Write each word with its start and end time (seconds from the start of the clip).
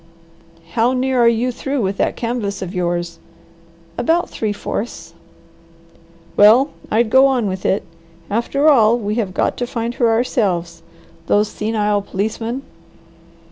"How 0.71 0.93
near 0.93 1.21
are 1.21 1.27
you 1.27 1.51
through 1.51 1.83
with 1.83 1.97
that 1.97 2.15
canvass 2.15 2.63
of 2.63 2.73
yours?" 2.73 3.19
"About 3.99 4.31
three 4.31 4.51
fourths." 4.51 5.13
"Well 6.35 6.71
I'd 6.89 7.11
go 7.11 7.27
on 7.27 7.45
with 7.47 7.67
it. 7.67 7.83
After 8.27 8.67
all 8.67 8.97
we 8.97 9.13
have 9.21 9.31
got 9.31 9.57
to 9.57 9.67
find 9.67 9.93
her 10.01 10.09
ourselves. 10.09 10.81
Those 11.27 11.49
senile 11.49 12.01
policemen!" 12.01 12.63